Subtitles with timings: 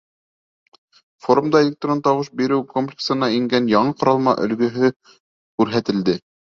[1.25, 6.23] Форумда электрон тауыш биреү комплексына ингән яңы ҡоролма өлгөһө күрһәтелде.